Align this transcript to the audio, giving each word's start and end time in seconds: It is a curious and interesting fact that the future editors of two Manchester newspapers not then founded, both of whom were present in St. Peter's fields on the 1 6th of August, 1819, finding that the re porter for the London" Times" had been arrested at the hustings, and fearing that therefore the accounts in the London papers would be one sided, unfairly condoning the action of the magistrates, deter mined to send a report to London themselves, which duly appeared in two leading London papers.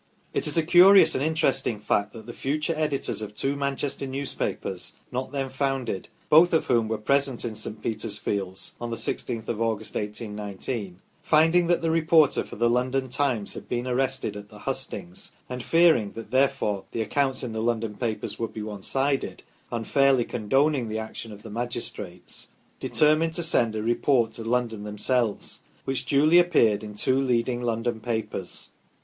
It 0.33 0.47
is 0.47 0.57
a 0.57 0.63
curious 0.63 1.13
and 1.13 1.23
interesting 1.23 1.79
fact 1.79 2.11
that 2.13 2.25
the 2.25 2.33
future 2.33 2.73
editors 2.75 3.21
of 3.21 3.35
two 3.35 3.55
Manchester 3.55 4.07
newspapers 4.07 4.95
not 5.11 5.31
then 5.31 5.47
founded, 5.49 6.07
both 6.27 6.53
of 6.53 6.65
whom 6.65 6.87
were 6.87 6.97
present 6.97 7.45
in 7.45 7.53
St. 7.53 7.83
Peter's 7.83 8.17
fields 8.17 8.73
on 8.81 8.89
the 8.89 8.95
1 8.95 9.01
6th 9.01 9.47
of 9.47 9.61
August, 9.61 9.93
1819, 9.93 10.99
finding 11.21 11.67
that 11.67 11.83
the 11.83 11.91
re 11.91 12.01
porter 12.01 12.43
for 12.43 12.55
the 12.55 12.67
London" 12.67 13.09
Times" 13.09 13.53
had 13.53 13.69
been 13.69 13.85
arrested 13.85 14.35
at 14.35 14.49
the 14.49 14.61
hustings, 14.65 15.33
and 15.47 15.61
fearing 15.61 16.13
that 16.13 16.31
therefore 16.31 16.85
the 16.93 17.03
accounts 17.03 17.43
in 17.43 17.53
the 17.53 17.61
London 17.61 17.93
papers 17.95 18.39
would 18.39 18.55
be 18.55 18.63
one 18.63 18.81
sided, 18.81 19.43
unfairly 19.71 20.25
condoning 20.25 20.89
the 20.89 20.97
action 20.97 21.31
of 21.31 21.43
the 21.43 21.51
magistrates, 21.51 22.47
deter 22.79 23.15
mined 23.15 23.35
to 23.35 23.43
send 23.43 23.75
a 23.75 23.83
report 23.83 24.33
to 24.33 24.43
London 24.43 24.83
themselves, 24.83 25.61
which 25.85 26.05
duly 26.07 26.39
appeared 26.39 26.83
in 26.83 26.95
two 26.95 27.21
leading 27.21 27.61
London 27.61 27.99
papers. 27.99 28.69